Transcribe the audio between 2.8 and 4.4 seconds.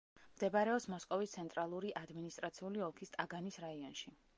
ოლქის ტაგანის რაიონში.